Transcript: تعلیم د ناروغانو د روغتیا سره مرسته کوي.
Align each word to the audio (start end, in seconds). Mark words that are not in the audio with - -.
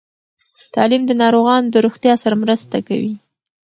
تعلیم 0.73 1.03
د 1.07 1.11
ناروغانو 1.21 1.71
د 1.73 1.75
روغتیا 1.85 2.13
سره 2.23 2.35
مرسته 2.43 2.77
کوي. 2.87 3.13